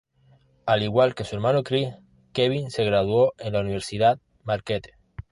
[0.65, 1.89] Al igual que su hermano Chris,
[2.33, 4.93] Kevin se graduó en la Universidad Marquette.